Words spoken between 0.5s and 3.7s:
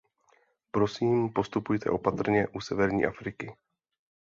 Prosím postupujte opatrně u severní Afriky.